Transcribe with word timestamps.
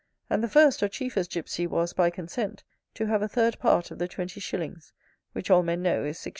And 0.31 0.43
the 0.43 0.47
first 0.49 0.81
or 0.81 0.87
chiefest 0.87 1.29
gypsy 1.31 1.67
was, 1.67 1.93
by 1.93 2.09
consent, 2.09 2.63
to 2.95 3.05
have 3.05 3.21
a 3.21 3.27
third 3.27 3.59
part 3.59 3.91
of 3.91 3.99
the 3.99 4.07
twenty 4.07 4.39
shillings, 4.39 4.93
which 5.33 5.51
all 5.51 5.61
men 5.61 5.83
know 5.83 6.03
is 6.03 6.17
6s. 6.17 6.27